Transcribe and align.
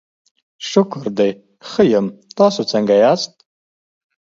شکر 0.69 1.03
دی، 1.17 1.31
ښه 1.69 1.83
یم، 1.91 2.07
تاسو 2.37 2.61
څنګه 2.71 2.93
یاست؟ 3.03 3.33